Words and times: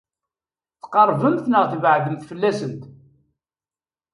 Tqeṛbemt 0.81 1.45
neɣ 1.49 1.63
tbeɛdemt 1.71 2.27
fell-asent? 2.29 2.81